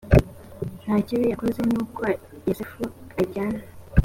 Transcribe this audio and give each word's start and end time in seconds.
nta 0.83 0.95
kibi 1.05 1.25
yakoze 1.33 1.59
nuko 1.71 2.01
yozefu 2.45 2.81
ajyana 3.21 3.61